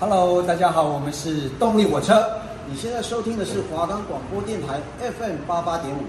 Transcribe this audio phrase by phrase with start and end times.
[0.00, 2.40] Hello，大家好，我们是动力火车。
[2.66, 6.00] 你现在收听的是华冈广播电台 FM 八八点五。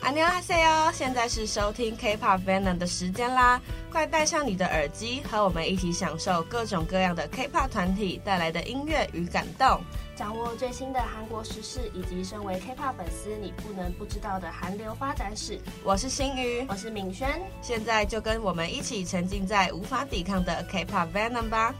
[0.00, 3.60] 안녕하세요，现在是收听 K-pop Venom 的时间啦！
[3.92, 9.78] 快戴上你的耳机，和我们一起享受各种各样的 K-pop 团体带来的音乐与感动，
[10.16, 15.60] 掌握最新的韩国时事，以及身为 K-pop 粉丝你不能不知道的韩流发展史。
[15.84, 17.28] 我是新宇，我是敏轩，
[17.60, 21.74] 现在就跟我们一起沉浸在无法抵抗的 K-pop Venom 吧！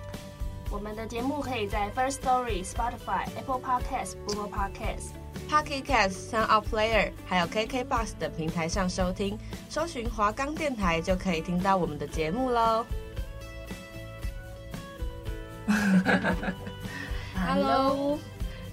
[0.71, 5.13] 我们的节目可以在 First Story、Spotify、Apple Podcasts、Google Podcasts、
[5.49, 12.85] Pocket Casts、Sound Player，还有 KKBox 等平台上收听，搜寻华冈电台就可以听到我们的节目喽。
[17.35, 18.19] Hello，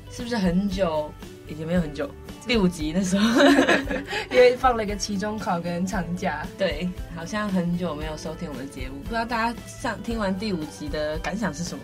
[0.10, 1.12] 是不是很久？
[1.48, 2.10] 已经没有很久。
[2.48, 3.44] 第五集那时候，
[4.32, 11.84] 因为放了一个期中考跟长假，对，好像很久没有收听我们的节目，不知道大家上听完第五集的感想是什么？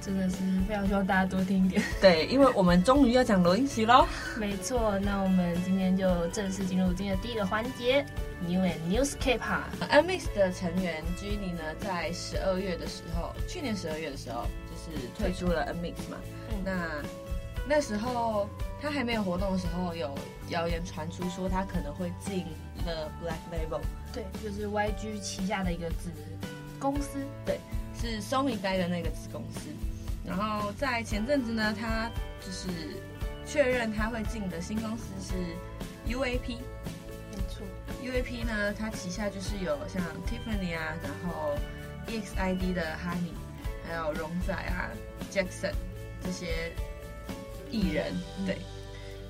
[0.00, 0.36] 真的是
[0.68, 1.82] 非常希望大家多听一点。
[2.00, 4.06] 对，因为我们终于要讲罗英奇喽。
[4.38, 8.06] 没错，那我们今天就正式进入今天的第一个环节
[8.46, 9.62] ，New and News K-pop。
[9.90, 16.18] NMIXX 的成员 Jennie 呢，在十二月的时候，去年十二月的时候，就是退出了 NMIXX 嘛。
[16.50, 16.72] 嗯、那
[17.68, 18.48] 那时候
[18.80, 20.14] 他还没有活动的时候，有
[20.50, 22.46] 谣言传出说他可能会进
[22.86, 23.80] 了 Black Label，
[24.12, 26.12] 对，就是 YG 旗下的一个子
[26.78, 27.58] 公司，对，
[28.00, 29.68] 是 Sony 待的那个子公司。
[30.24, 32.08] 然后在前阵子呢，他
[32.40, 32.68] 就是
[33.44, 35.34] 确认他会进的新公司是
[36.12, 36.58] UAP，
[37.32, 37.66] 没错
[38.02, 41.54] ，UAP 呢，它旗下就是有像 Tiffany 啊，然后
[42.06, 43.34] EXID 的 Honey，
[43.88, 44.90] 还有荣仔啊
[45.32, 45.72] ，Jackson
[46.22, 46.72] 这些。
[47.70, 48.12] 艺人
[48.46, 48.58] 对，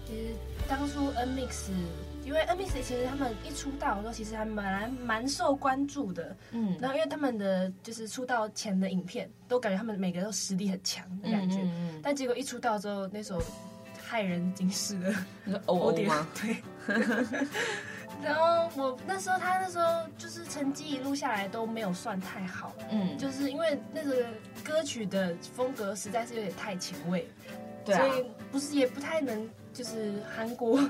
[0.07, 0.35] 其实
[0.69, 1.71] 当初 NMIXX，
[2.25, 13.41] 因为 NMIXX 其实他们一出道的时候，其实还蛮蛮受关注的，嗯，然后因为他们的就是出道前的影片，都感觉他们每个都实力很强的感觉，嗯嗯嗯，但结果一出道之后，那首
[14.09, 15.15] 骇人惊世的，
[15.45, 16.29] 你说哦哦吗？
[16.41, 16.57] 对，
[18.23, 19.85] 然后我那时候他那时候
[20.17, 24.27] 就是成绩一路下来都没有算太好，嗯，就是因为那个
[24.65, 27.29] 歌曲的风格实在是有点太前卫。
[27.87, 30.81] 对啊、所以不是也不太能，就是韩国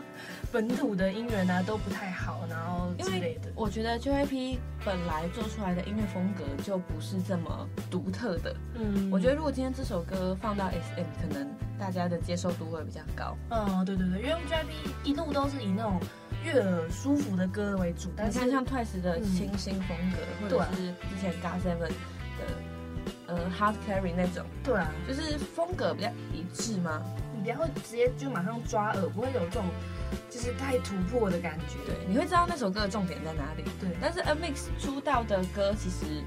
[0.50, 3.52] 本土的音源啊都不太好，然后之类的。
[3.54, 8.56] 我觉得 JYP 本来做出来的音乐风格就不是这么独特的。
[8.74, 11.46] 嗯，我觉得如果今天这首歌放到 SM，可能
[11.78, 13.36] 大家的接受度会比较高。
[13.50, 16.00] 嗯，对对对，因为 JYP 一路都是以那种
[16.44, 18.10] 悦耳舒服的歌为主。
[18.16, 21.90] 但是你看像 TWICE 的清新风格，嗯、或者是之前 GOT7 的。
[23.28, 27.02] 呃，hard carry 那种，对啊，就是风格比较一致吗？
[27.34, 29.64] 你不要会直接就马上抓耳，不会有这种
[30.30, 31.74] 就是太突破的感觉。
[31.86, 33.64] 对，你会知道那首歌的重点在哪里。
[33.80, 36.22] 对，但是 NMIXX 出道的歌其实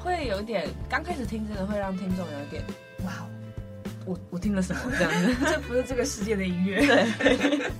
[0.00, 2.62] 会有一点，刚开始听真的会让听众有一点，
[3.04, 3.12] 哇，
[4.04, 5.36] 我我听了什么这样子？
[5.48, 6.80] 这不是这个世界的音乐。
[7.18, 7.70] 对，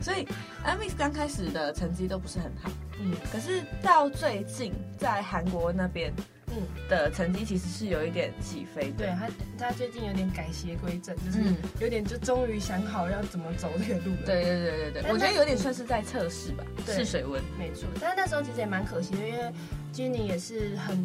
[0.00, 0.24] 所以
[0.64, 2.70] NMIXX 刚开始的成绩都不是很好。
[3.00, 6.12] 嗯，可是到最近在韩国那边。
[6.56, 8.98] 嗯，的成绩其实是有一点起飞的。
[8.98, 9.28] 对他，
[9.58, 11.42] 他最近有点改邪归正，就是
[11.80, 14.22] 有点就终于想好要怎么走这个路了。
[14.26, 17.42] 对对对对对，我觉得有点算是在测试吧，试水温。
[17.58, 19.52] 没错，但是那时候其实也蛮可惜的，因为
[19.92, 21.04] Jennie 也是很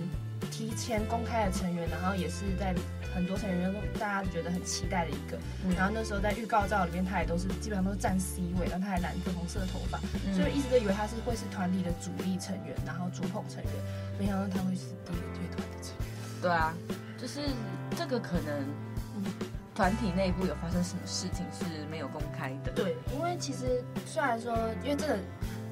[0.60, 2.76] 提前公开的成员，然后也是在。
[3.12, 13.74] 很多成员都大家觉得很期待的一个，嗯、然后那时候在预告照里面，他也都是基本上都是站 C 位，然后他还染粉红色的头发，嗯、所以一直都以为他是会是团体的主力成员，然后主捧成员，
[14.20, 16.08] 没想到他会是第一个退团的成员。
[16.40, 16.72] 对啊，
[17.18, 17.42] 就是
[17.98, 18.64] 这个可能，
[19.74, 22.72] 团体内部有发生什么事情是没有公开的。
[22.74, 25.18] 对，因为其实虽然说，因为这个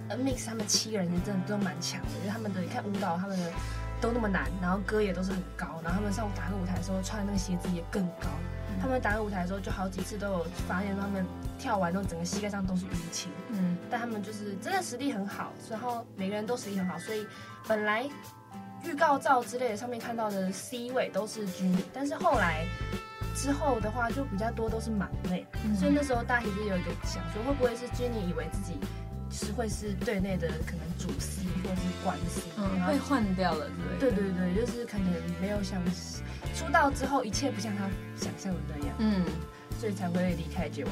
[0.10, 3.52] NMIXX 他们七个人真的都蛮强的，因为他们的你看舞蹈，他们的。
[4.00, 8.28] 都那么难，然后歌也都是很高，然后他们上打个舞台的时候穿的那个鞋子也更高。
[8.70, 11.26] 嗯、他们打个舞台的时候，就好几次都有发现他们
[11.58, 13.32] 跳完之后整个膝盖上都是淤青。
[13.50, 17.26] 嗯，但他们就是真的实力很好，然后每个人都实力很好，所以
[17.68, 18.08] 本来
[18.84, 22.66] 预告照之类的上面看到的 C 位都是 Jennie，但是后来
[23.36, 28.78] 之后的话就比较多都是忙内，嗯、所以那时候大体就有一个想说，会不会是 Jennie 以为自己。
[29.32, 33.70] 是会是队内的可能主 C 或者是官 C，嗯，被换掉了，
[34.00, 35.08] 对对对，就是可能
[35.42, 35.82] 没有像
[36.56, 39.24] 出道之后一切不像他想象的那样，嗯，
[39.80, 40.88] 所以才会离开 JYP，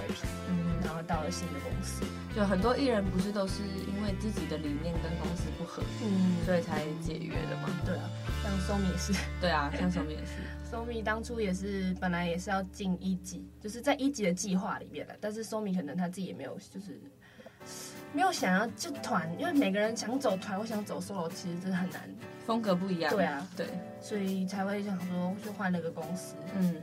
[0.50, 2.04] 嗯，然后到了新的公司。
[2.36, 7.70] 就很多艺人不是都是因为自己的理念跟公司不合，嗯，所以才解约的嘛。
[7.86, 8.10] 对啊，
[8.44, 10.34] 像 Somi 也是，对啊， 像 Somi 也是
[10.70, 17.00] ，Somi 当初也是本来也是要进一级，就是在一级的计划里面的，但是 Somi 可能他自己也没有就是。
[18.16, 22.02] 没有想要就团，因为每个人想走团或想走 solo，其实真的很难。
[22.46, 23.14] 风格不一样。
[23.14, 23.68] 对啊，对，
[24.00, 26.36] 所以才会想说就换了个公司。
[26.58, 26.82] 嗯。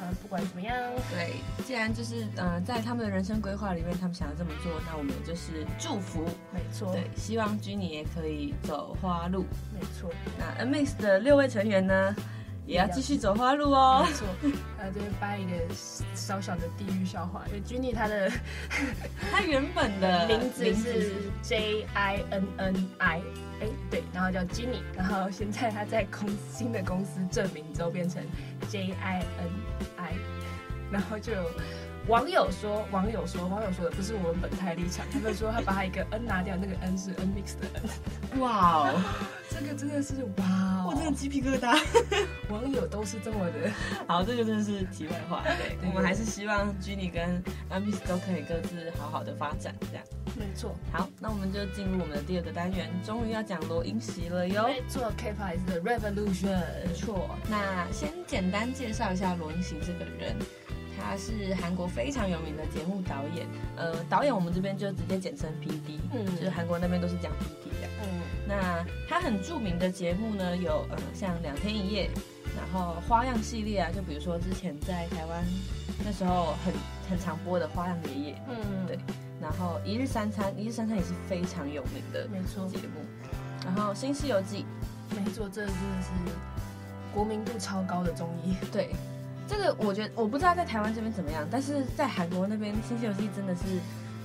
[0.00, 0.76] 呃，不管怎么样，
[1.10, 1.32] 对，
[1.66, 9.44] 既然就是呃，在他们的人生规划里面，他们想要这么做，那我们就是祝福，没错，对，希望 Jennie 也可以走花路，
[9.74, 10.08] 没错。
[10.38, 12.14] 那 NMIXX 的六位成员呢，
[12.68, 14.26] 也要继续走花路哦，没错。
[14.78, 15.52] 呃，这边掰一个
[16.14, 18.30] 小小的地狱笑话，就 Jennie 他的
[19.32, 23.22] 他原本的名字是 J I N N I。
[23.60, 28.22] 哎，对，然后叫 Jennie，然后现在他在公新的公司证明之后变成
[28.68, 29.50] J I N
[29.96, 30.12] I，
[30.92, 31.42] 然后就有
[32.08, 37.68] 网友说，网友说，网友说的不是我们本台立场，他们说他把他一个 N 拿掉，那个 N 是 NMIXX 的
[38.32, 38.40] N。
[38.40, 39.02] 哇哦，
[39.50, 41.78] 这个真的是哇，我真的鸡皮疙瘩。
[42.48, 43.70] 网友都是这么的。
[44.06, 45.42] 好，这个真的是题外话。
[45.44, 50.04] 对，我们还是希望 Jennie 跟 NMIXX 都可以各自好好的发展，这样。
[50.34, 54.66] 没错，好，那我们就进入我们的第二个单元，终于要讲罗英席了哟。
[54.66, 56.58] 没错，K-pop 的 Revolution。
[56.86, 60.36] 没错，那先简单介绍一下罗英席这个人，
[60.98, 63.46] 他是韩国非常有名的节目导演，
[63.76, 72.10] 呃，导演我们这边就直接简称 PD，嗯，就是韩国那边都是讲 PD 的，嗯，那他很著名的节目呢，有呃像两天一夜，
[72.56, 75.44] 然后花样系列啊，就比如说之前在台湾
[76.04, 76.74] 那时候很
[77.10, 78.98] 很常播的花样爷爷，嗯，对。
[79.40, 83.00] 然后一日三餐，一日三餐也是非常有名的没错节目。
[83.64, 84.66] 然后《新西游记》，
[85.16, 86.08] 没错，这真的是
[87.14, 88.56] 国民度超高的综艺。
[88.72, 88.90] 对，
[89.48, 93.62] 这个我觉得我不知道在台湾这边怎么样，但是在韩国那边《新西游记》真的是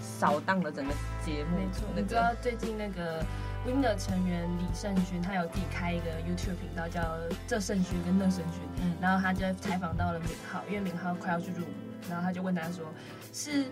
[0.01, 0.93] 扫荡了整个
[1.25, 1.57] 节目。
[1.57, 3.25] 没错，你知道最近那个
[3.65, 7.01] WIN 的成员李胜勋，他有自己开一个 YouTube 频道，叫
[7.47, 8.61] 这胜勋跟那胜勋。
[8.81, 11.69] 嗯，然后他就采访到了敏浩，因为敏浩快要去入伍，
[12.09, 12.85] 然后他就问他说
[13.31, 13.65] ：“是？”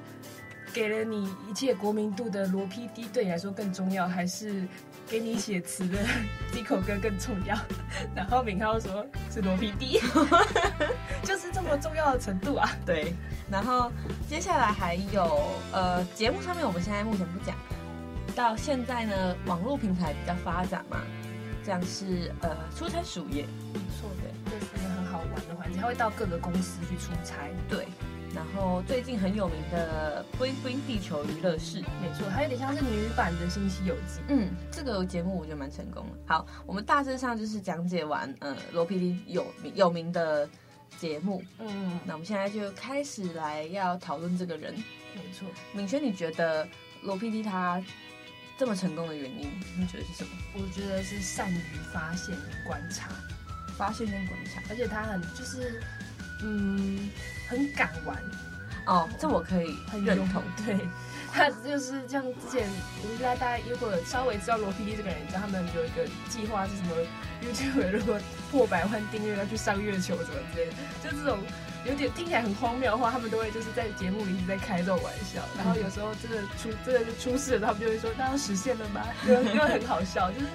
[0.73, 4.65] 给了你一切国民度的罗 PD 对你来说更重要，还是
[5.11, 5.99] 给你写词的
[6.55, 7.53] Zico 哥更重要？
[8.15, 9.99] 然后敏浩说是罗 PD，
[11.21, 12.71] 就是这么重要的程度啊。
[12.85, 13.13] 对，
[13.51, 13.91] 然后
[14.29, 17.53] 接下来还有呃节目上面我们现在目前不讲，
[18.33, 21.01] 到现在呢网络平台比较发展嘛，
[21.65, 27.85] 像是呃出差鼠夜，没错的，这是一个很好玩的环节，他会到各个公司去出差，对。
[28.33, 34.19] 然后最近很有名的《BLING BLING 地球娱乐室》，没错，它有点像是女版的《新西游记》。
[34.29, 36.17] 嗯，这个节目我觉得蛮成功的。
[36.25, 40.49] 好，我们大致上就是讲解完，呃，罗 PD 有名有名的
[40.97, 41.43] 节目。
[41.59, 44.73] 嗯，那我们现在就开始来要讨论这个人。
[45.13, 46.65] 没错，敏轩，你觉得
[47.01, 47.83] 罗 PD 他
[48.57, 50.29] 这么成功的原因，你觉得是什么？
[50.53, 51.59] 我觉得是善于
[51.93, 52.33] 发现、
[52.65, 53.09] 观察、
[53.77, 55.81] 发现跟观察，而且他很就是。
[56.43, 57.09] 嗯，
[57.47, 58.17] 很敢玩
[58.85, 60.41] 哦，这我可以很认同。
[60.65, 60.75] 对，
[61.31, 62.67] 他就是像之前，
[63.03, 66.95] 我不知道大家如果稍微知道罗 PD 这个人，你知道他们有一个计划是什么
[67.43, 70.73] ？YouTube 如果破百万订阅要去上月球什么之类的，
[71.03, 71.37] 就这种
[71.85, 75.41] 有点听起来很荒谬的话，他们都会就是在节目里一直在开这种玩笑。
[75.55, 80.45] 然后有时候真的出真的就出事了，他们就会说：“那要实现了吗？”因为很好笑，就是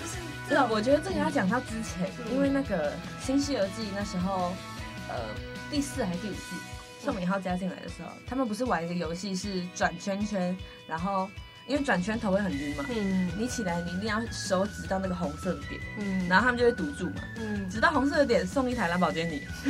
[0.00, 0.18] 就是。
[0.68, 4.52] 我觉得这个要讲到之前，嗯、因为那个《新西游记》那时候。
[5.08, 5.14] 呃，
[5.70, 6.40] 第四还是第五季，
[7.04, 10.56] 宋敏浩加进来的时候，他们不是玩一个游戏是转圈圈，
[10.86, 11.28] 然后
[11.66, 19.42] 因为转圈头会很晕嘛，嗯，你起来你一定要手指到那个红色的点，嗯，然后他们就会堵住嘛，嗯，指到红色的点送一台蓝宝坚尼，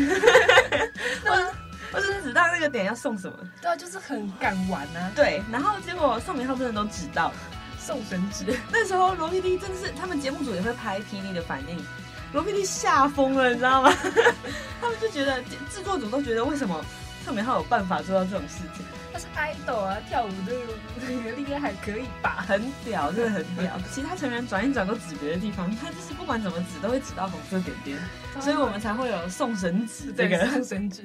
[1.25, 1.53] 或者
[1.93, 3.37] 或者指到那个点要送什么？
[3.61, 7.33] 对啊，就是很敢玩啊，对，然后结果宋明浩真的都指到
[7.81, 11.85] 送神指，那时候罗 PD 真的是他们节目组也会拍 PD 的反应。
[12.33, 13.91] 罗 PD 吓疯了，你知道吗？
[14.81, 16.85] 他们就觉得制作组都觉得，为什么
[17.25, 18.85] 宋敏浩有办法做到这种事情？
[19.11, 20.53] 他是 idol 啊，跳舞的
[21.01, 22.45] 能力 应该还可以吧？
[22.47, 23.77] 很屌，真的很屌。
[23.91, 27.99] 其他成员转一转都指别的地方，他就是不管怎么指都会指到红色点点，
[28.41, 31.03] 所以我们才会有送神指这个送神指。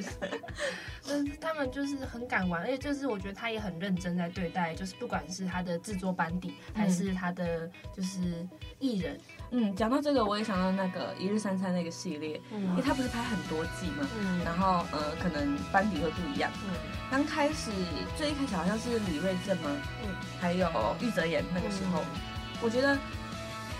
[1.01, 8.47] 就是他们就是很敢玩，而且就是我觉得他也很认真在对待，就是不管是他的制作班底，还是他的就是
[8.79, 9.19] 艺人。
[9.55, 16.49] 嗯，讲到这个，我也想到那个一日三餐那个系列，嗯、因为他不是拍很多季嘛，嗯、然后呃，可能班底会不一样。
[16.65, 16.73] 嗯，
[17.11, 17.69] 刚开始
[18.17, 19.69] 最一开始好像是李瑞镇吗？
[20.03, 20.09] 嗯，
[20.41, 20.67] 还有
[20.99, 22.19] 玉泽演那个时候，嗯、
[22.61, 22.97] 我觉得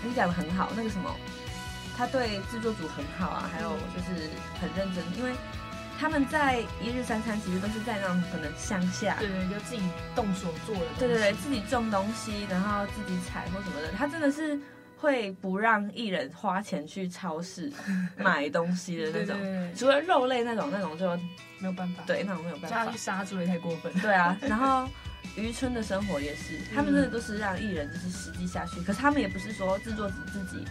[0.04, 1.10] 你讲的很好，那个什么，
[1.96, 5.32] 他对制作组很好啊，还有就是很认真，因为
[5.98, 9.82] 他们在一日三餐其实都是在那种可能乡下，对对，就自己
[10.14, 14.56] 动手做的，对对对，自己种东西，然后自己采或什么的，他真的是。
[15.04, 17.70] 会不让艺人花钱去超市
[18.16, 19.36] 买东西的那种，
[19.76, 21.14] 除了肉类那种，那种就
[21.58, 22.02] 没有办法。
[22.06, 22.90] 对，那种没有办法。
[22.96, 23.92] 杀猪也太过分。
[24.00, 24.88] 对啊，然后
[25.36, 30.64] 渔村的生活也是，他们真的都是让艺人就是实际下去，可是他们也不是说制作组自己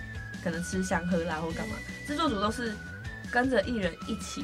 [0.44, 1.76] 可能吃香喝辣或干嘛，
[2.08, 2.74] 制作组都是
[3.32, 4.44] 跟着艺人一起。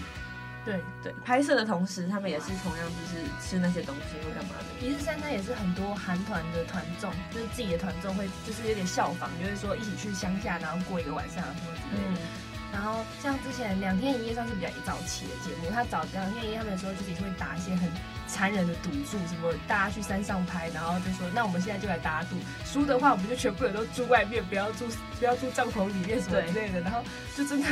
[0.66, 4.86] 对对，拍摄的同时，他们也是同样就是吃那些东西或干嘛的。
[4.86, 12.20] 一日三餐也是很多韩团的团众，就是自己的团众会就是有点效仿，就是说一起去乡下，然后过一个晚上什么之类的。
[12.20, 12.28] 嗯、
[12.74, 17.90] 然后像之前两天一夜算是比较一早期的节目，他早两天一夜他们的时候就是会打一些很
[18.28, 22.36] 残忍的赌注，什么大家去山上拍，然后就说那我们现在就来打赌，
[22.66, 24.86] 输的话我们就全部人都住外面，不要住
[25.18, 26.82] 不要住帐篷里面什么之类的。
[26.82, 27.02] 然后
[27.36, 27.68] 就真的。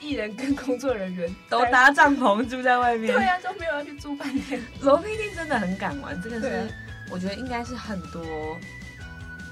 [0.00, 4.60] 艺人跟工作人员都搭帐篷住在外面，对呀、啊，都没有要去住饭店。
[4.80, 6.68] 罗 PD 真的很敢玩，这个是
[7.10, 8.56] 我觉得应该是很多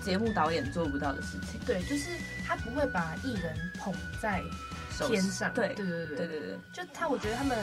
[0.03, 1.61] 节目导演做不到的事情。
[1.67, 2.11] 对，就是
[2.47, 4.43] 他不会把艺人捧在
[5.09, 5.53] 天上。
[5.53, 7.57] 对对对对对对对，就他，我觉得他们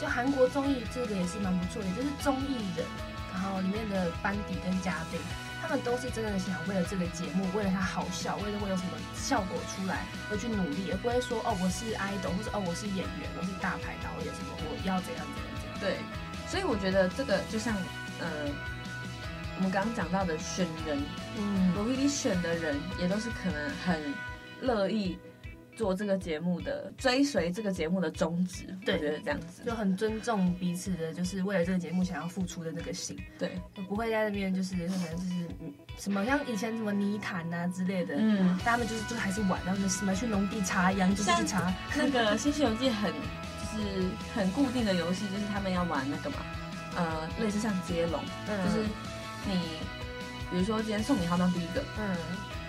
[0.00, 2.84] 就韩国综艺这个也是蛮不错的，就是综艺人，
[3.32, 5.20] 然后里面的班底跟嘉宾。
[5.66, 15.80] 他们都是真的想为了这个节目，为了它好笑，为了会有什么效果出来而去努力，而不会说哦，我是 idol，或者哦，我是演员，我是大牌导演什么，我要怎样怎样怎样。
[15.80, 15.96] 对，
[16.46, 17.74] 所以我觉得这个就像
[18.20, 18.28] 呃，
[19.56, 21.02] 我们刚刚讲到的选人，
[21.38, 23.98] 嗯，罗 PD 选的人也都是可能很
[24.60, 25.18] 乐意。
[25.76, 29.62] 做这个节目的，追随这个节目的宗旨，对，我觉得这样子。
[29.64, 35.46] 就很尊重彼此的，就是为了这个节目想要付出的那个心，对，不会在那边就是可能就是
[35.98, 46.36] 什么像以前什么泥潭啊之类的，嗯，他们就是就还是玩，然后就什么去农地插秧，就是去插那个《新西游记》很就是很固定的游戏，就是他们要玩那个嘛，
[46.96, 48.88] 呃，类似像接龙，嗯，就是
[49.46, 49.60] 你
[50.50, 52.16] 比如说今天宋敏浩当第一个，嗯，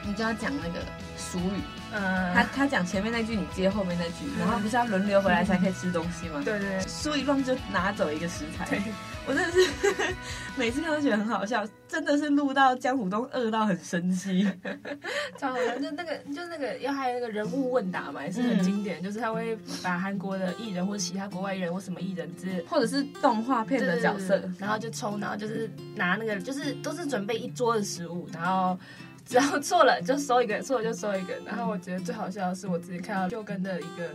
[0.06, 0.80] 你就要讲那个
[1.18, 1.62] 俗语。
[1.98, 6.42] 嗯，他他讲前面那句，你接后面那句，然后不是要轮流回来才可以吃东西吗？
[6.44, 8.66] 对对对，输一棒就拿走一个食材。
[8.66, 8.82] 对，
[9.26, 10.14] 我真的是
[10.58, 14.46] 每次看都觉得很好笑，真的是录到江虎东饿到很生气，
[15.40, 15.78] 超好笑。
[15.80, 28.78] 就那个就那个要还有那个人物问答嘛，也是很经典，嗯、就是他会把韩国的艺人或者其他国外艺人或什么艺人之类，或者是动画片的角色，然后就抽，然后就是拿那个就是都是准备一桌的食物，然后。
[29.25, 31.34] 只要错了就收一个，错了就收一个。
[31.46, 34.10] 然后我觉得最好笑的是我自己看到就跟的一个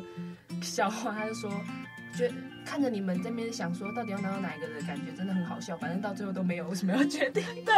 [0.63, 1.51] 笑话，他就说，
[2.17, 2.33] 觉
[2.65, 7.43] 看着你们这边想说到底要拿到哪一个的感觉真的很好笑，反正到最后都没有为什么要决定？
[7.67, 7.75] 对，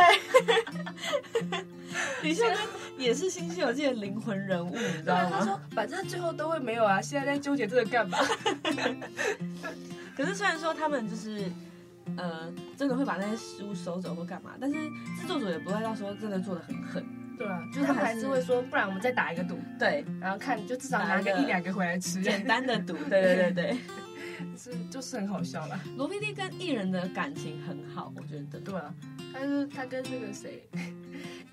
[2.23, 2.57] 李秀根
[2.99, 5.39] 也是《新西游记》的灵魂人物，你知道吗？
[5.39, 8.19] 他说反正最后都会没有啊，现在在纠结这个干嘛？
[10.17, 11.51] 可是虽然说他们就是。
[12.17, 14.77] 呃，真的会把那些食物收走或干嘛，但是
[15.21, 17.03] 制作组也不会到说真的做的很狠，
[17.43, 23.79] 对啊，就是他们还是会说，不然我们再打一个赌，对，然后看就至少拿个一两个回来吃，简单的赌， 对对对对，
[24.57, 25.81] 是就是很好笑啦。
[25.97, 28.95] 罗 PD 跟艺人的感情很好，我觉得，对啊，
[29.33, 30.69] 但是他跟那个谁。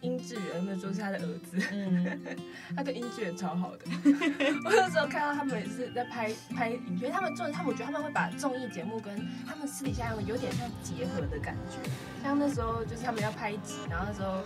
[0.02, 2.20] 殷志源那时候是他的儿子，嗯，
[2.76, 3.86] 他对殷志源超好的。
[4.66, 9.16] 我有时候看到他们也是在拍拍影片，他们做，他们我觉得他们会把综艺节目跟
[9.48, 11.78] 他们私底下有点像结合的感觉。
[12.24, 14.42] 像那时候就是他们要拍一集，然后那时候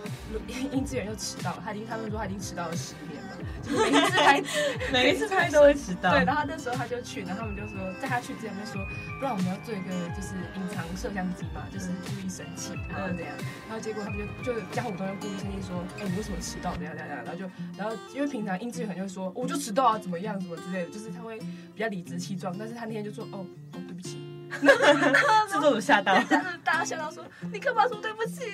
[0.72, 4.42] 殷志源又迟到，他已经他们说他已经迟到了十年了，就是每一次拍，
[4.92, 6.10] 每一次拍都会迟到。
[6.12, 8.84] 对，然后那时候他就去，然后他们就说在他去之前就说，
[9.18, 13.32] 不然我们要做一个就是隐藏摄像机嘛，就是故意生气，然后这样，
[13.68, 15.62] 然后结果他们就就江虎东又故意生气。
[15.66, 16.74] 说，哎、欸，你为什么迟到？
[16.76, 17.24] 怎样怎样怎样？
[17.24, 22.54] 然后就，然后因为平常殷志远就会说，我就迟到啊，怎么样，什么之类的，就是他会比较理直气壮。
[22.58, 24.18] 但是他那天就说，哦，哦，对不起，
[25.48, 26.14] 制作组吓到，
[26.64, 28.52] 大家吓到说，你干嘛说对不起？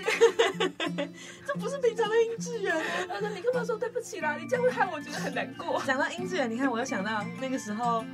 [1.47, 2.75] 这不是平常的殷志源。
[3.09, 4.37] 他说，你干嘛说对不起啦？
[4.37, 5.83] 你这样会害我觉得很难过。
[5.87, 8.04] 讲到殷志源，你看我又想到那个时候，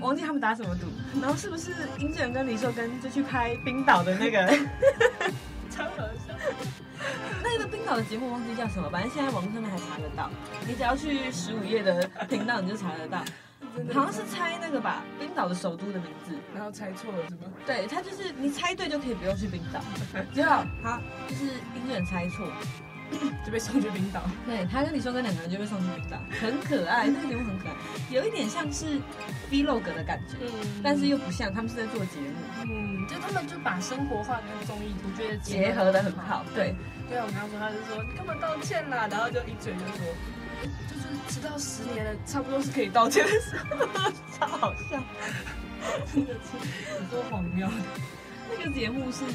[0.00, 0.86] 我忘记他们打什么赌，
[1.20, 4.46] 然后是不是殷志源跟李寿根就去拍冰岛的那个？
[5.70, 6.34] 超好笑。
[7.42, 10.30] 那个冰岛的节目忘记叫什么，反正现在网络上面还查得到。
[10.66, 13.24] 你只要去十五页的频道，你就查得到。
[13.94, 17.42] 好像是猜那个吧，冰岛的首都的名字，然后猜错了是吗？
[17.66, 19.80] 对，他就是你猜对就可以不用去冰岛，
[20.34, 22.46] 只好他就是音乐人猜错。
[23.44, 24.22] 就被送去冰岛。
[24.46, 27.74] 对，他跟李说跟两个人就被送去冰岛，很可爱，那个节目很可爱，
[28.08, 29.00] 有一点像是
[29.50, 36.72] Vlog 的感觉，嗯，但是又不像，他们是在做节目，嗯，就他们就把生活化跟综艺，我觉得结合的很好，对。
[37.08, 39.08] 对啊，我刚刚说，他就说你干嘛道歉啦？
[39.10, 40.06] 然后就一嘴就说，
[40.88, 45.02] 就是直到十年了，差不多是可以道歉的时候， 超好笑，
[46.12, 47.68] 真的是很多荒谬。
[48.50, 49.24] 那个节目是《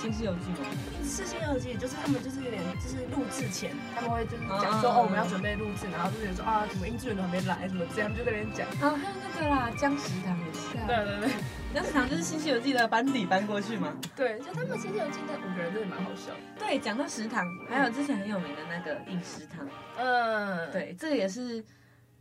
[0.00, 0.64] 新西游记》吗？
[1.04, 8.66] 是《新西游记》，就是他们就是有点就是录制前，他们会就是讲说哦，我们要准备录制，然后就有人说啊，什么殷志源都还没来，什么这样就在那边讲。
[8.80, 10.84] 啊，还有那个啦，江食堂也是啊。
[10.86, 11.30] 对对对。
[11.74, 13.92] 姜食堂就是《新西游记》的班底搬过去吗？
[14.16, 16.32] 对，就他们《新西游记》那五个人真的蛮好笑。
[16.58, 21.62] 对，讲到食堂，还有之前很有名的那个饮食堂，嗯，对，这个也是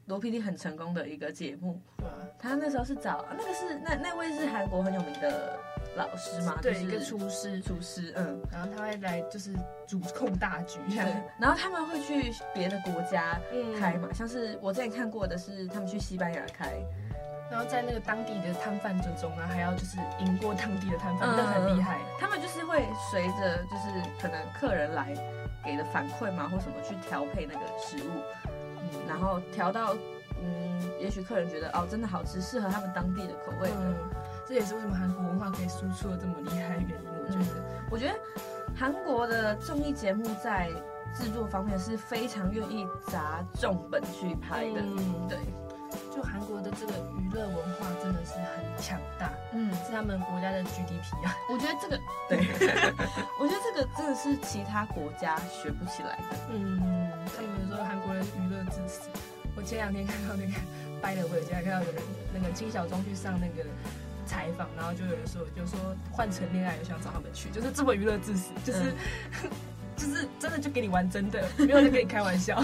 [0.06, 1.82] 罗 PD 很成功的一个节目。
[1.98, 5.58] 对啊，他那时候是找那个是那那位是韩国很有名的
[5.96, 9.54] 老师嘛，对，就是一个厨师，厨师，嗯，然后他会来就是
[9.88, 10.98] 主控大局，对，
[11.40, 13.40] 然后他们会去别的国家
[13.80, 16.74] 开嘛，嗯像是我之前看过的是他们去西班牙开，
[17.52, 22.00] 然后在那个当地的摊贩之中啊，还要就是赢过当地的摊贩，嗯那很厉害。
[22.20, 25.14] 他们就是会随着就是可能客人来
[25.66, 29.96] 给的反馈嘛，或什么去调配那个食物，嗯，然后调到
[30.42, 33.68] 嗯，也许客人觉得哦真的好吃，适合他们当地的口味。
[33.70, 33.76] 的。
[33.80, 33.96] 嗯，
[34.50, 37.08] 这也是为什么韩国文化可以输出的这么厉害的原因。
[37.22, 38.16] 我觉得，我觉得
[38.76, 40.72] 韩国的综艺节目在
[41.16, 45.38] 制作方面是非常愿意砸重本去拍的，嗯对，
[46.16, 51.36] 就韩国的这个娱乐文化真的是很强大，嗯，是他们国家的 GDP 啊。
[51.48, 52.40] 我觉得这个对，
[53.40, 59.10] 我觉得这个真的是其他国家学不起来的，嗯，他们说韩国人娱乐至死。
[59.56, 60.54] 我前两天看到那个
[61.02, 62.02] 掰了，我也看到有人
[62.34, 63.68] 那个金小钟去上那个
[64.30, 65.80] 采访，然后就有人说，就说
[66.12, 68.94] 换成恋爱就想找他们去，就是这么娱乐至死，就是、
[69.44, 69.50] 嗯、
[69.98, 72.64] 就是真的就给你玩真的，没有在跟你开玩笑。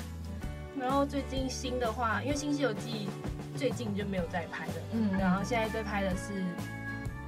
[0.80, 3.08] 然后最近新的话，因为《新西游记》
[3.58, 6.42] 最近就没有在拍了，嗯，然后现在在拍的是。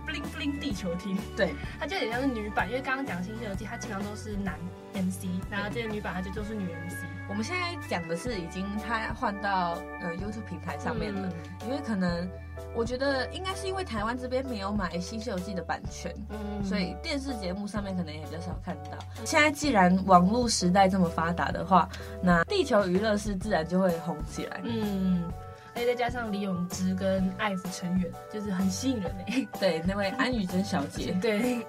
[0.08, 4.58] Bling Bling 地球厅，对，它就有点像是女版，因为刚刚讲《新西游记》，它经常都是男
[4.94, 7.04] MC，然后这个女版它就都是女 MC。
[7.28, 12.28] 我们现在讲的是已经它换到呃 YouTube 平台上面了，嗯、因为可能
[12.74, 18.98] 我觉得应该是因为台湾这边没有买《新西游记》的版权，嗯，所以电视节目上面可能也比较少看到。
[19.24, 21.88] 现在既然网络时代这么发达的话，
[22.22, 25.30] 那地球娱乐是自然就会红起来，嗯。
[25.74, 29.46] 再加上李永芝跟艾福成员，就是很吸引人哎。
[29.60, 31.12] 对，那位安宥真小姐。
[31.22, 31.64] 对，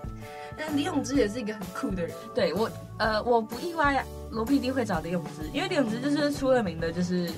[0.59, 2.13] 但李永芝也是一个很酷的人。
[2.35, 7.31] 对我，呃，我不意外罗 PD 会找李永芝，因为李永芝就是出了名的，就是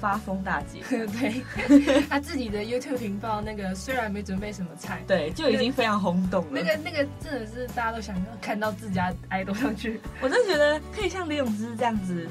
[0.00, 0.80] 发疯大姐。
[0.88, 6.50] 对， 他自己的 YouTube 频道那个虽然没准备什么菜，对，就已经非常轰动了。
[6.50, 10.00] 那个那个真的是大家都想要看到自家 idol 上去。
[10.22, 12.26] 我真的觉得可以像李永芝这样子，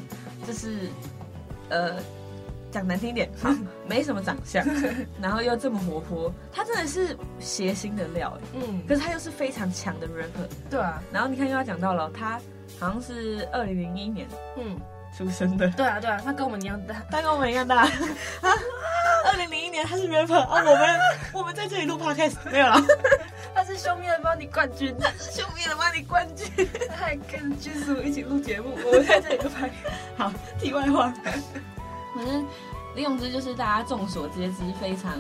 [0.48, 0.90] 就是
[1.70, 1.96] 呃。
[2.78, 3.50] 讲难听点， 好，
[3.88, 4.66] 没什么长相，
[5.22, 12.40] 然后又这么活泼，他真的是谐星的料，嗯，可是他又是非常强的 rapper，对啊，然后你看又要讲到了，他
[12.80, 14.78] 好像是二零零一年，嗯，
[15.18, 17.90] 出生的，对啊对啊，他跟我们一样大，他跟我们一样大，啊，
[19.26, 21.00] 二零零一年他是 rapper，啊，我们
[21.34, 22.80] 我们在这里录 podcast 没有了，
[23.56, 26.48] 他是秀面的帮你冠军，他是秀面的帮你冠军，
[26.90, 29.70] 他还跟君叔一起录节目，我们在这里录拍，
[30.16, 31.12] 好，题外话。
[32.16, 32.48] 反正
[32.98, 35.14] 李永芝就是大家众所皆知非常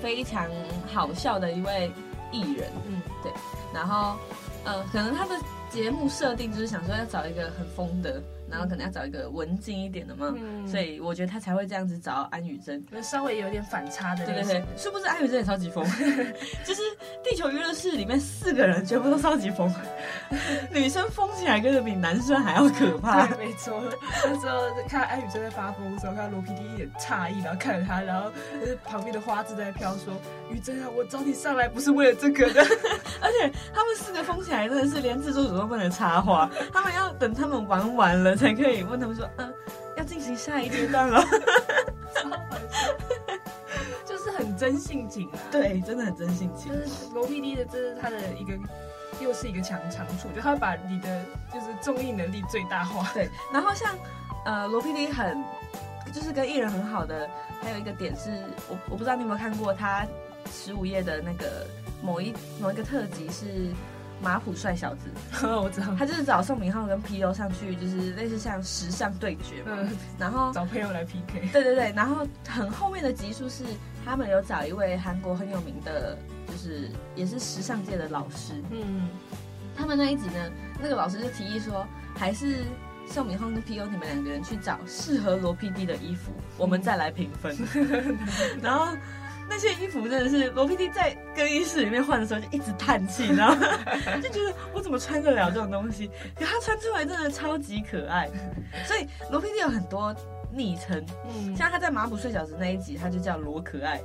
[0.00, 0.48] 非常
[0.90, 1.92] 好笑的一位
[2.32, 3.30] 艺人，嗯，对。
[3.74, 4.16] 然后，
[4.64, 5.38] 呃，可能他的
[5.72, 8.22] 节目设定就是想说要找一个很疯的。
[8.50, 14.26] 然后可能要找一个文静一点的嘛，嗯、所以我觉得他才会这样子找安宥真，稍微有点反差的。
[14.26, 15.82] 对对对，是不是安宇珍也超级疯？
[16.62, 16.82] 就是
[17.24, 19.72] 地球娱乐室里面四个人全部都超级疯，
[20.70, 23.26] 女生疯起来根本比男生还要可怕。
[23.28, 23.82] 对，没错。
[24.22, 28.30] 那时候看安宇珍在发疯的时候，看到罗 PD 一脸诧异，然后看着他，然后
[28.84, 30.12] 旁边的花枝在飘说
[30.52, 32.60] ：“宇珍啊，我找你上来不是为了这个的。
[33.22, 38.34] ”而且他们四个疯起来真的是连制作组都不能插话， 他们要等他们玩完了。
[38.34, 39.54] 才可以问他们说，嗯、呃，
[39.98, 41.22] 要进行下一阶段了，
[44.04, 46.72] 就是很真性情啊， 对，真的很真性情。
[46.72, 48.58] 就是罗 PD 的，这是他的一个，
[49.20, 53.08] 又是一个强长处，就他会把你的就是综艺能力最大化。
[53.14, 53.96] 对，然后像
[54.44, 55.44] 呃罗 PD 很，
[56.12, 57.30] 就是跟艺人很好的，
[57.62, 58.30] 还有一个点是
[58.68, 60.04] 我我不知道你有没有看过他
[60.50, 61.68] 十五页的那个
[62.02, 63.72] 某一某一个特辑是。
[64.22, 65.08] 马普帅小子，
[65.44, 71.48] 我知道，他就是找宋明浩跟 P.O 上去，就是类似像时尚对决嘛，嗯、然后找朋友来 P.K。
[71.52, 73.64] 对对对，然后很后面的集数是
[74.04, 78.54] 他们有找一位韩国很有名的，就是也是时尚界的老师。
[78.70, 79.08] 嗯，
[79.76, 81.84] 他们那一集呢，那个老师就提议说，
[82.16, 82.58] 还是
[83.06, 87.56] 宋明浩跟 P.O 你们两个人去找适合罗 PD 的衣服，嗯、我们再来评分。
[88.62, 88.96] 然后。
[89.54, 93.54] 那些衣服真的是罗 PD 在更衣室里面换的时候就一直叹气，然后
[94.22, 96.10] 就觉得我怎么穿得了这种东西？
[96.34, 98.30] 可他穿出来真的超级可爱，
[98.86, 100.14] 所以罗 PD 有很多
[100.50, 103.98] 昵称，嗯，像他在马普睡小子那一集，他就叫罗可爱；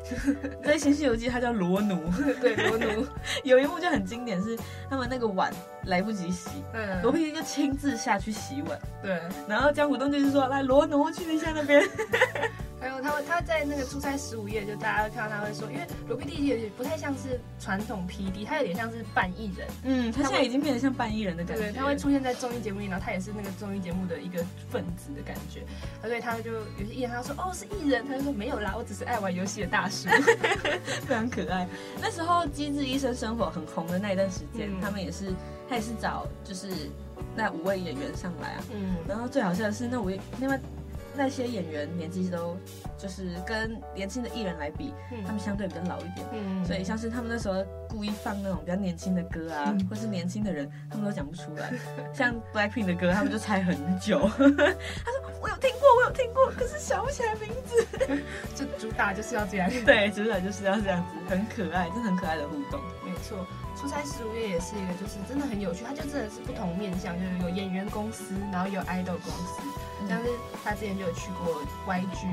[0.62, 3.08] 在新西游记，他叫罗奴，对，罗奴。
[3.46, 4.58] 有一幕就很经典，是
[4.90, 5.50] 他们那个碗
[5.86, 11.82] 来不及洗，嗯，罗 PD 就亲自下去洗碗，对，然后江湖东就是说，来罗奴去一下那边。
[12.88, 19.68] 还有他他在那个出差十五夜，就大家看到他会说，因为罗 PD 有点不太像是传统 PD，他有点像是半艺人。
[19.84, 21.64] 嗯，他现在已经变得像半艺人的感觉。
[21.64, 25.64] 对，他会出现在综艺节目里，然后他也是那个综艺节目的一个分子的感觉。
[26.02, 30.08] 所以他就有些艺人他说哦是艺人，他就说没有啦，我只是爱玩游戏的大叔，
[31.06, 31.68] 非常可爱。
[32.02, 35.34] 那时候《机智医生生活》很红的那一段时间，嗯、他们也是
[35.70, 36.70] 他也是找就是
[37.36, 38.64] 那五位演员上来啊。
[38.74, 40.60] 嗯，然后最好笑的是那五位另外。
[41.18, 42.56] 那些演员年纪都
[42.98, 51.74] 就是跟年轻的艺人来比，嗯、他们相对比较老一点，嗯、所以像是他们那时候故意放那种比较年轻的歌啊，嗯、或是年轻的人，他们都讲不出来。
[52.14, 54.20] 像 Blackpink 的歌，他们就猜很久。
[54.38, 57.86] 他说我有听过，我有听过，可是想不起来名字。
[58.56, 62.80] 就主打就是要这样，对，主打就是要这样子，很可爱，真的很可爱的互动。
[63.04, 63.46] 没错，
[63.80, 65.84] 出差十五夜也是一个，就是真的很有趣。
[65.86, 69.62] 他就真的是不同面向，就是有演员公司，然后有 idol 公司。
[70.08, 70.30] 像是
[70.64, 72.28] 他之前就有去过 YG，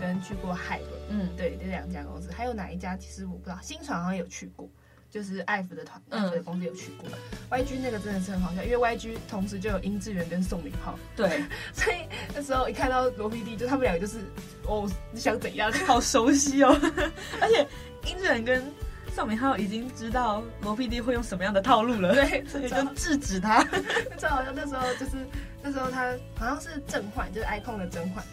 [0.00, 4.68] 跟去过海伦，嗯，对，这两家公司，还有哪一家其实我不知道，新传好像有去过，
[5.10, 7.08] 就是艾芙的团，艾芙的公司有去过。
[7.56, 11.42] YG 那个真的是很好笑，因为 YG 同时就有殷志源跟宋敏浩，对，
[11.74, 11.96] 所以
[12.34, 14.18] 那时候一看到罗 PD，就他们两个就是
[14.66, 15.70] 哦，你想怎样？
[15.86, 16.74] 好熟悉哦，
[17.40, 17.68] 而且
[18.10, 18.64] 殷志源跟
[19.20, 23.62] 宋明浩已经知道罗 PD 会用什么样的套路了，对， 所以就制止他。
[24.16, 25.12] 正好像那时候就是。
[25.62, 26.06] 那时候他
[26.38, 28.24] 好像是甄嬛，就是 icon 的甄嬛，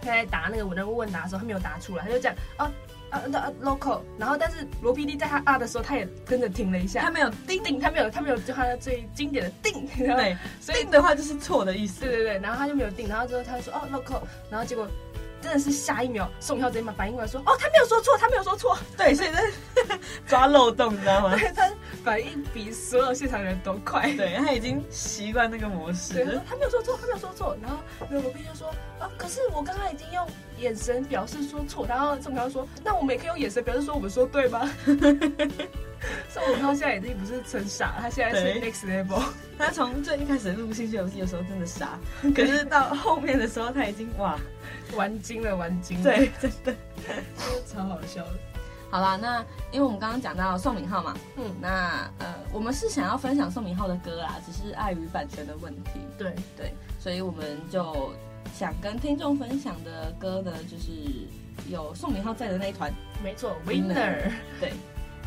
[0.00, 2.72] 他在答那个人物问答的时候，他没有答出来，他就讲啊
[3.10, 14.88] 啊啊 local，然后但是罗 PD 在他啊的时候，他也跟着停了一下，他没有定定，他没有他没有就他的最经典的定， 对，所以叮的话就是错的意思，对对对，然后他就没有定，然后之后他就说哦 local，然后结果。
[15.44, 18.76] 真的是下一秒，宋浩直接把反应过来说：“哦，他没有说错，他没有说错。
[18.96, 19.44] ”对，所以在
[20.26, 21.36] 抓漏洞，你知道吗？
[21.36, 21.70] 对，他
[22.02, 24.10] 反应比所有现场人都快。
[24.16, 26.14] 对，他已经习惯那个模式。
[26.14, 27.54] 对，他没有说错，他没有说错。
[27.60, 27.76] 然后
[28.10, 28.74] 罗宾就说
[29.04, 30.26] ：“啊，可是我刚刚已经用
[30.58, 34.68] 眼神表示说错。”然后宋刚说：“那我们也可以用眼神表示说我们说对吗？”
[36.28, 39.22] 宋飘现在已经不是纯傻，他现在是 next level。
[39.56, 41.98] 他从最一开始录《新西游戏》的时候真的傻，
[42.34, 44.38] 可是到后面的时候他已经哇。
[44.94, 46.74] 玩精了，玩精了，对，真的，
[47.66, 48.30] 超好笑的。
[48.90, 49.40] 好啦，那
[49.72, 58.12] 因为我们刚刚讲到宋敏浩嘛，嗯，那呃，我们是想要分享宋敏浩的歌啦，只是碍于版权的问题，对对，所以我们就
[58.53, 60.91] 想跟听众分享的歌呢，就是
[61.69, 64.73] 有宋敏浩在的那一团，没错，Winner，对。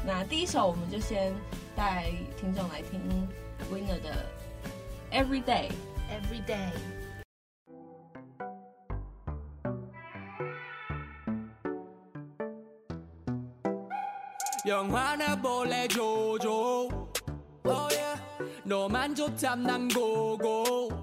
[0.05, 1.33] 那第一首我们就先
[1.77, 3.01] 带听众来听
[3.73, 4.27] Winner 的
[5.13, 6.73] Everyday，Everyday。Everyday
[14.65, 16.89] 영화나 볼래 조조
[17.65, 18.17] oh yeah.
[18.65, 20.96] 너만 좋담 난 고고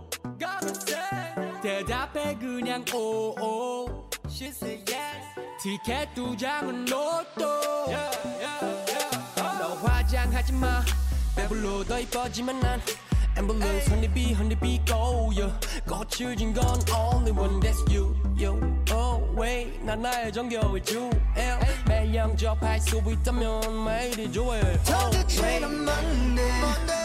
[2.24, 5.20] 대답해 그냥 오오 She said yes
[5.62, 7.46] 티켓 두 장은 로또
[7.88, 9.60] yeah, yeah, yeah.
[9.60, 10.82] 너 화장하지 마
[11.36, 12.82] 배불러 더 이뻐지만 난
[13.36, 15.52] Ambulance honeybee honeybee go yeah
[15.86, 18.58] 거칠진 건 only one that's you you
[18.94, 21.12] oh wait 난 나의 정겨울 주엘
[21.86, 25.66] 매일 영접할 수 있다면 매일이 좋아해 oh wait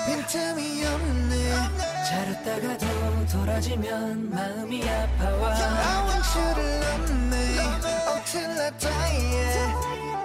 [0.06, 1.47] 빈틈이 없네
[2.09, 2.85] 잘했다가도
[3.31, 7.37] 돌아지면 마음이 아파와 I want you to love me
[8.15, 9.39] until I die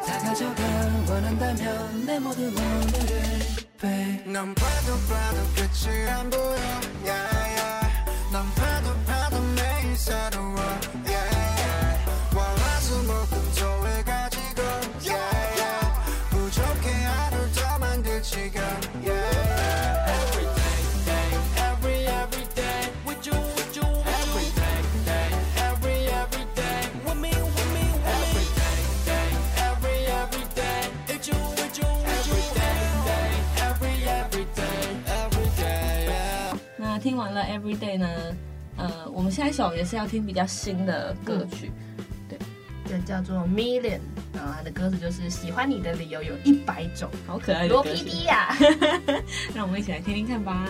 [0.06, 0.62] 다 가져가
[1.08, 3.44] 원한다면 내 모든 오늘을
[4.32, 6.56] 넌 봐도 봐도 끝이 안 보여.
[7.04, 7.20] Yeah,
[7.54, 7.86] yeah.
[8.32, 10.56] 넌 봐도 봐도 매일 새로워
[37.44, 38.08] Every day 呢，
[38.76, 41.70] 呃，我们下一首也是要听比较新的歌曲，
[42.28, 42.38] 对，
[42.86, 44.00] 这叫做 Million，
[44.32, 48.56] 然后它的歌词就是喜欢你的理由有一百种，好可爱的 PD 呀，
[49.54, 50.66] 让我们一起来听听看吧。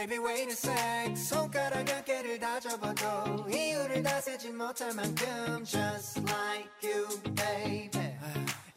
[0.00, 6.70] Baby wait a sec 손가락 한 개를 다 접어도 이유를 다세지 못할 만큼 Just like
[6.82, 8.16] you baby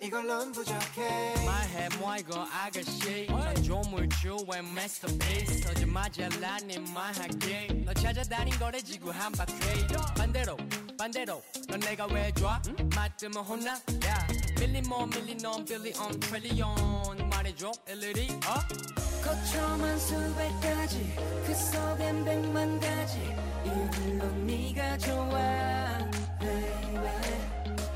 [0.01, 8.81] 이걸론 부족해 말해 뭐 이거 아가씨 난 조물주의 masterpiece 서지마자 라는 말할게 너 찾아다닌 거래
[8.81, 9.53] 지구 한 바퀴
[10.17, 10.57] 반대로
[10.99, 12.61] 반대로 넌 내가 왜 좋아?
[12.67, 12.89] 응?
[12.93, 13.75] 맞으면 혼나?
[14.05, 14.27] 야
[14.59, 19.12] 밀리 뭐 밀리 넌 빌리 온 트릴리온 말해줘 일일이 어?
[19.23, 23.19] 거쳐만 수백 가지 그 속엔 백만 가지.
[23.65, 25.97] 이들로 네가 좋아
[26.39, 27.09] baby.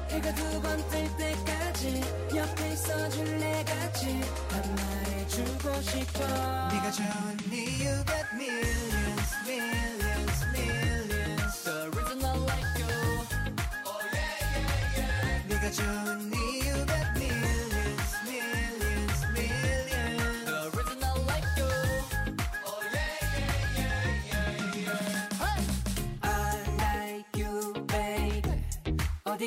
[0.09, 2.01] 해가 두 번 뜰 때까지
[2.35, 6.23] 옆에 있어줄래 같이 난 말해주고 싶어.
[6.71, 6.87] 네가
[7.57, 9.86] you got millions millions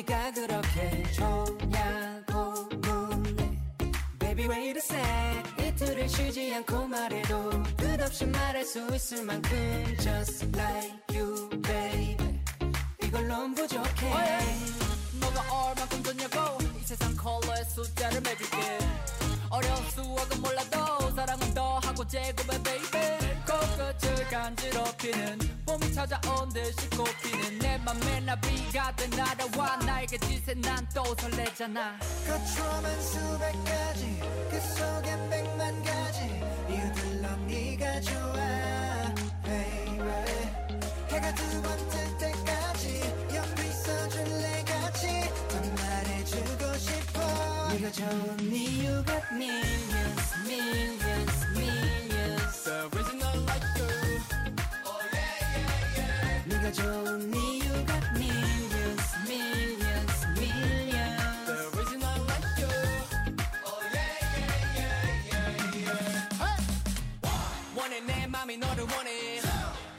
[0.01, 3.57] 어디가 그렇게 좋냐고 묻네.
[4.19, 5.03] Baby, a sec.
[5.59, 12.39] 이틀을 쉬지 않고 말해도 끝없이 말할 수 있을 만큼 just like you, baby.
[13.03, 14.09] 이걸론 부족해.
[15.19, 18.79] 너가 얼마큼 좋냐고 이 세상 컬러의 숫자를 매길게
[19.49, 23.20] 어려운 수학은 몰라도 사랑은 더 하고 베이베 코끝을
[24.31, 31.99] 간지럽히는 봄이 찾아온 듯이 꽃피는 내 맘에 나비가 된 날아와 나에게 지새 난또 설레잖아.
[32.25, 36.23] 거쳐만 수백 가지 그 속엔 백만 가지
[36.69, 39.13] 이들로 네가 좋아
[39.43, 39.99] baby.
[41.09, 43.01] 해가 두 번 뜰 때까지
[43.35, 45.07] 옆에 있어줄래 같이
[45.49, 47.19] 더 말해주고 싶어.
[47.73, 51.30] 네가 you got millions millions millions
[56.73, 62.71] 좋으니 you got millions millions millions The reason I like you
[67.75, 69.41] 원해 내 맘이 너를 원해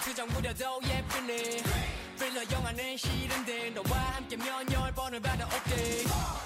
[0.01, 1.63] 수정 무려도 예쁘네
[2.19, 6.41] 필러 영화는 싫은데 너와 함께 몇열 번을 받아 올게 봄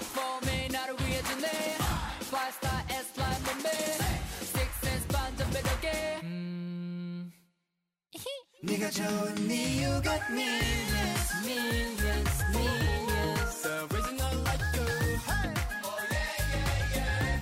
[8.64, 14.86] 네가 좋으니 you got millions millions millions The reason I like you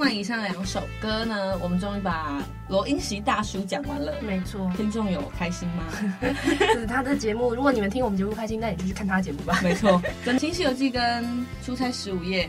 [0.00, 4.14] 完以上两首歌呢，我们终于把罗英席大叔讲完了。
[4.22, 5.84] 没错，听众有开心吗？
[6.74, 7.54] 就是他的节目。
[7.54, 9.60] 如果你们听我们节目开心，那你就去看他的节目吧。
[9.62, 11.24] 没错，跟《新西游记》跟
[11.64, 12.46] 《出差十五夜》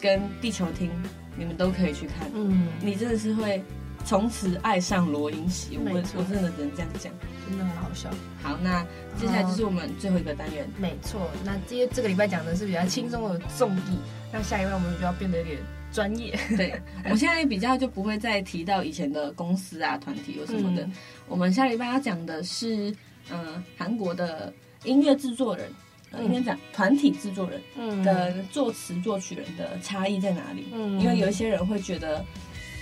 [0.00, 0.88] 跟《地球听》，
[1.36, 2.28] 你们都可以去看。
[2.34, 3.62] 嗯，你真的是会
[4.04, 5.78] 从此爱上罗英席。
[5.78, 7.12] 我我真的只能这样讲。
[7.48, 8.10] 真的很好笑。
[8.42, 8.82] 好，那
[9.18, 10.68] 接下来就是我们最后一个单元。
[10.78, 13.98] 没错，那今天这个礼拜讲的是比较轻松的综艺，
[14.32, 15.58] 那下一位我们就要变得有点
[15.92, 16.38] 专业。
[16.56, 20.82] 对，我们现在比较就不会再提到以前的公司啊、团体有什么的。
[20.82, 20.92] 嗯
[21.28, 22.90] 我们下礼拜要讲的是，
[23.30, 24.50] 嗯、呃，韩国的
[24.84, 25.70] 音乐制作人，
[26.10, 30.68] 呃、应该讲团体制作人嗯的作词作曲人的差异在哪里？
[30.72, 32.24] 嗯因为有一些人会觉得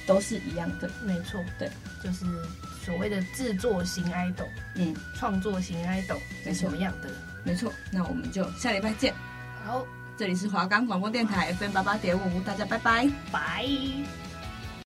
[0.07, 0.89] 都是一样的。
[1.05, 1.69] 没错，对，
[2.05, 2.25] 就是
[2.85, 7.11] 所谓的制作型 idol，嗯，创作型 idol 是什么样的？
[7.43, 7.73] 没错。
[7.91, 9.13] 那我们就下礼拜见。
[9.65, 9.85] 好，
[10.17, 13.07] 这里是华冈广播电台 FM 八八点五，大家拜拜。
[13.31, 13.67] 拜。